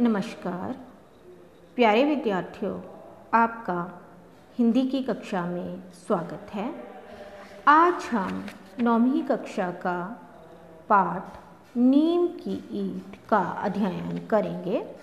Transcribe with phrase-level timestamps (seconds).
[0.00, 0.72] नमस्कार।
[1.76, 2.80] प्यारे विद्यार्थियों,
[3.34, 4.02] आपका
[4.58, 6.84] हिंदी की कक्षा में स्वागत है।
[7.68, 8.46] आज हम
[8.80, 10.28] नौवीं कक्षा का
[10.88, 11.38] पाठ
[11.76, 14.94] नीम की ईट का अध्ययन करेंगे।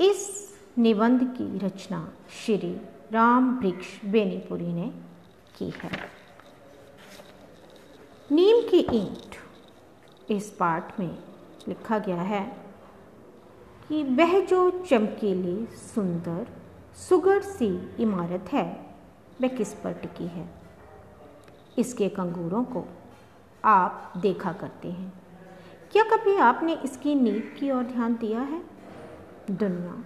[0.00, 2.12] इस निबंध की रचना
[2.44, 2.80] श्री
[3.12, 4.92] राम वृक्ष बेनीपुरी ने
[5.58, 5.90] की है।
[8.32, 9.36] नीम की ईंट
[10.30, 11.18] इस पाठ में
[11.68, 12.69] लिखा गया है।
[13.90, 16.46] कि वह जो चमकीली, सुंदर,
[16.94, 18.86] सुगर सी इमारत है,
[19.40, 20.48] वह किस पर टिकी है?
[21.78, 22.84] इसके कंगूरों को
[23.64, 25.12] आप देखा करते हैं।
[25.92, 28.62] क्या कभी आपने इसकी नींव की ओर ध्यान दिया है?
[29.50, 30.04] दुनिया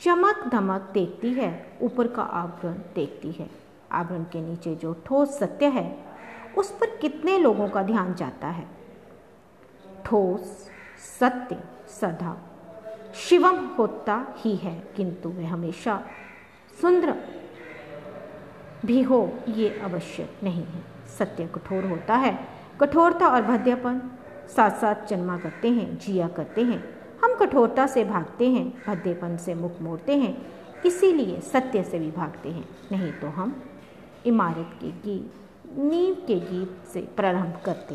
[0.00, 3.50] चमक धमक देखती है, ऊपर का आवरण देखती है।
[3.92, 6.04] आवरण के नीचे जो ठोस सत्य है,
[6.58, 8.68] उस पर कितने लोगों का ध्यान जाता है?
[10.04, 10.70] ठोस
[11.20, 12.50] सत्य सदा
[13.14, 16.02] शिवम होता ही है, किंतु वह हमेशा
[16.80, 17.14] सुंदर
[18.86, 20.82] भी हो, ये अवश्य नहीं है।
[21.18, 22.48] सत्य कठोर होता है।
[22.80, 24.00] कठोरता और भद्यपन
[24.56, 26.82] साथ साथ जन्मा करते हैं, जिया करते हैं।
[27.24, 30.36] हम कठोरता से भागते हैं, भद्यपन से मुख मोड़ते हैं,
[30.86, 33.62] इसीलिए सत्य से भी भागते हैं। नहीं तो हम
[34.26, 35.32] इमारत के गीत,
[35.78, 37.94] नींव के गीत से प्रारंभ करते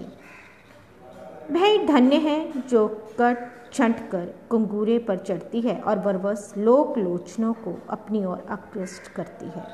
[1.52, 2.88] वह धन्य है जो
[3.22, 9.12] कट छंट कर कुंगूरे पर चढ़ती है और बरबस लोक लोचनों को अपनी ओर आकृष्ट
[9.12, 9.66] करती है।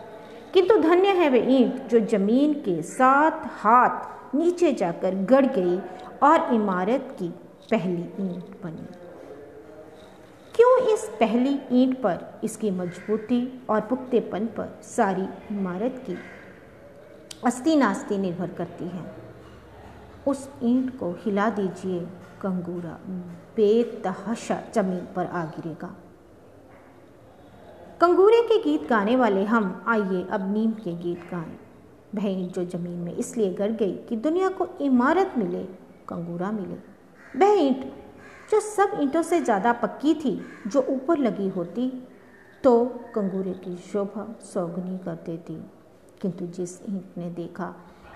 [0.54, 5.78] किंतु धन्य है वह ईंट जो ज़मीन के साथ हाथ नीचे जाकर गड़ गई
[6.24, 7.28] और इमारत की
[7.72, 8.88] पहली ईंट बनी।
[10.56, 16.18] क्यों इस पहली ईंट पर इसकी मजबूती और पुख्तेपन पर सारी इमारत की
[17.46, 19.04] अस्ती नास्ती निर्भर करती है?
[20.28, 22.00] उस ईंट को हिला दीजिए
[22.42, 22.98] कंगूरा
[23.56, 25.96] बेतहाशा ज़मीन पर आ गिरेगा।
[28.02, 31.58] कंगूरे के गीत गाने वाले हम, आइए अब नीम के गीत गाएँ।
[32.16, 35.64] वह जो ज़मीन में इसलिए गड़ गई कि दुनिया को इमारत मिले
[36.10, 36.76] कंगूरा मिले।
[37.36, 37.86] वह ईंट,
[38.52, 41.88] जो सब ईंटों से ज़्यादा पक्की थी, जो ऊपर लगी होती
[42.64, 42.86] तो
[43.16, 45.56] कंगूरे की शोभा सौगनी कर देती।
[46.22, 47.74] किंतु जिस ईंट ने देखा,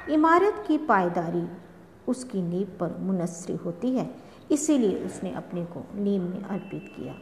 [0.09, 1.45] इमारत की पायदारी
[2.09, 4.09] उसकी नींव पर मुनस्री होती है।
[4.51, 7.13] इसीलिए उसने अपने को नींव में अर्पित किया।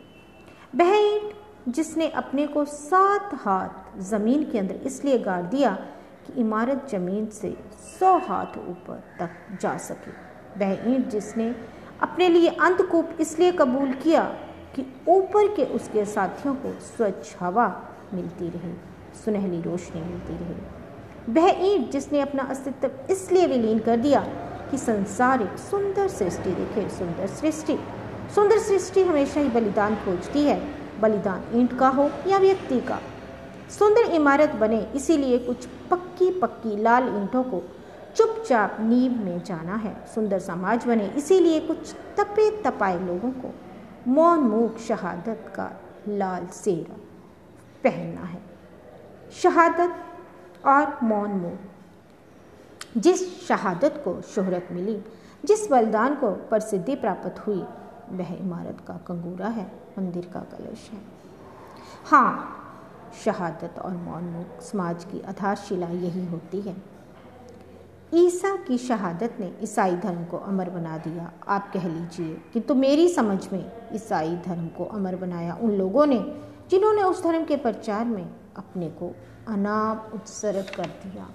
[0.75, 1.33] वह ईंट
[1.75, 5.71] जिसने अपने को सात हाथ ज़मीन के अंदर इसलिए गाड़ दिया
[6.27, 7.55] कि इमारत ज़मीन से
[7.99, 10.11] सौ हाथ ऊपर तक जा सके।
[10.59, 11.53] वह ईंट जिसने
[12.01, 14.23] अपने लिए अंतकूप इसलिए कबूल किया
[14.75, 17.67] कि ऊपर के उसके साथियों को स्वच्छ हवा
[18.13, 18.73] मिलती रहे
[19.25, 20.75] सुनहली रोशनी मिलती रहे।
[21.33, 24.19] वह ईंट जिसने अपना अस्तित्व इसलिए विलीन कर दिया
[24.72, 27.79] कि संसार एक सुंदर सृष्टि देखे, सुंदर सृष्टि।
[28.35, 30.61] सुंदर सृष्टि हमेशा ही बलिदान खोजती है।
[31.01, 33.00] बलिदान ईंट का हो या व्यक्ति का।
[33.69, 37.61] सुंदर इमारत बने, इसीलिए कुछ पक्की पक्की लाल ईंटों को
[38.16, 43.53] चुपचाप नींव में जाना है। सुंदर समाज बने, इसीलिए कुछ तपे तपाए लोगों को
[44.07, 46.95] मौन मूक शहादत का लाल सेरा
[47.84, 48.41] पहनना है।
[49.44, 49.95] शहादत
[50.66, 51.59] और मौन मूक
[52.97, 55.00] जिस शहादत को शोहरत मिली,
[55.46, 57.63] जिस बलिदान को प्रसिद्धि प्राप्त हुई,
[58.12, 61.02] वह इमारत का कंगूरा है, मंदिर का कलश है।
[62.06, 62.53] हाँ
[63.25, 66.75] शहादत और मौनमुख समाज की आधारशिला यही होती है।
[68.13, 72.75] ईसा की शहादत ने ईसाई धर्म को अमर बना दिया। आप कह लीजिए कि तो
[72.75, 76.19] मेरी समझ में ईसाई धर्म को अमर बनाया उन लोगों ने
[76.69, 79.14] जिन्होंने उस धर्म के प्रचार में अपने को
[79.47, 81.28] अनाप उत्सर्ग कर दिया।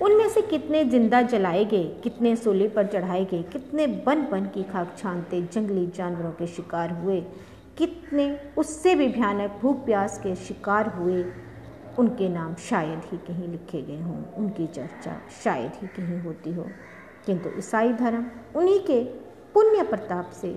[0.00, 4.62] उनमें से कितने ज़िंदा जलाए गए, कितने सोले पर चढ़ाए गए, कितने बन बन की
[4.62, 7.20] खाक छानते जंगली जानवरों के शिकार हुए,
[7.78, 11.24] कितने उससे भी भयानक भूख प्यास के शिकार हुए,
[11.98, 16.66] उनके नाम शायद ही कहीं लिखे गए हों, उनकी चर्चा शायद ही कहीं होती हो।
[17.26, 18.26] किंतु ईसाई धर्म
[18.56, 19.02] उन्हीं के
[19.54, 20.56] पुण्य प्रताप से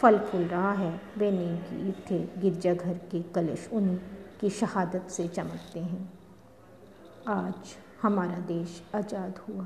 [0.00, 3.96] फल फूल रहा है। वे नीम की थे गिरजाघर के कलश उन्हीं
[4.40, 6.12] की शहादत से चमकते हैं।
[7.28, 9.64] आज हमारा देश आज़ाद हुआ।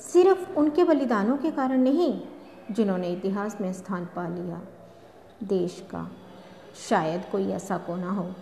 [0.00, 2.20] सिर्फ़ उनके बलिदानों के कारण नहीं,
[2.70, 4.60] जिन्होंने इतिहास में स्थान पा लिया।
[5.44, 6.10] देश का
[6.88, 8.34] शायद कोई ऐसा कोना हो,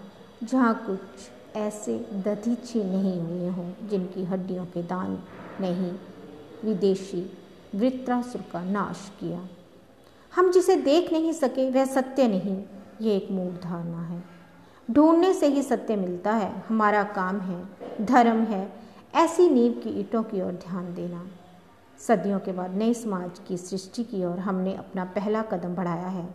[0.42, 5.19] जहाँ कुछ ऐसे दधीची नहीं हुए हों, जिनकी हड्डियों के दान
[5.60, 5.92] नहीं
[6.64, 7.31] विदेशी
[7.75, 9.48] वृत्रासुर का नाश किया।
[10.32, 12.62] हम जिसे देख नहीं सके, वह सत्य नहीं,
[13.00, 14.33] ये एक मूल धारणा है।
[14.90, 17.69] ढूँढने से ही सत्य मिलता है। हमारा काम है,
[18.00, 18.72] धर्म है,
[19.14, 21.26] ऐसी नींव की ईटों की ओर ध्यान देना।
[21.98, 26.28] सदियों के बाद नए समाज की सृष्टि की ओर हमने अपना पहला कदम बढ़ाया है।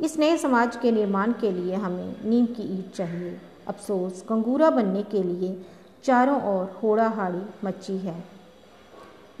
[0.00, 5.02] इस नए समाज के निर्माण के लिए हमें नीम की ईट चाहिए। अफसोस कंगूरा बनने
[5.02, 5.62] के लिए
[6.04, 8.24] चारों ओर होड़ा हाड़ी मची है।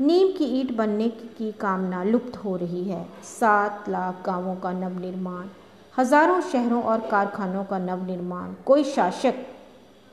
[0.00, 5.46] नीम की ईट बनने की कामना लुप्त हो रही है। सात लाख गाँवों का नवनिर्माण
[5.98, 9.34] हज़ारों शहरों और कारखानों का नवनिर्माण, कोई शासक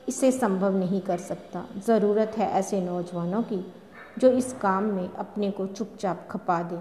[0.08, 3.72] इसे संभव नहीं कर सकता। ज़रूरत है ऐसे नौजवानों की,
[4.18, 6.80] जो इस काम में अपने को चुपचाप खपा दें।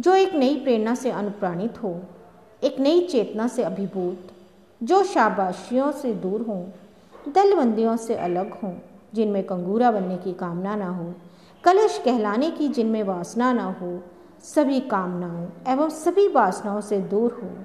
[0.00, 2.02] जो एक नई प्रेरणा से अनुप्राणित हो,
[2.62, 4.28] एक नई चेतना से अभिभूत,
[4.82, 6.64] जो शाबाशियों से दूर हों,
[7.32, 8.74] दलबंदियों से अलग हों,
[9.14, 11.14] जिनमें कंगूरा बनने की कामना ना हो,
[11.64, 14.02] कलश कहलाने की जिनमें वासना ना हो
[14.44, 17.64] सभी कामनाओं एवं सभी वासनाओं से दूर हो।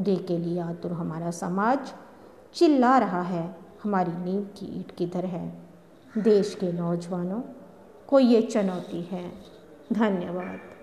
[0.00, 1.78] उदय के लिए आतुर हमारा समाज
[2.54, 5.58] चिल्ला रहा है। हमारी नींव की ईट किधर है।
[6.18, 7.40] देश के नौजवानों,
[8.08, 9.32] को ये चुनौती है।
[9.92, 10.75] धन्यवाद।